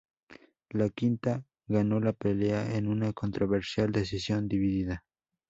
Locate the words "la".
1.99-2.13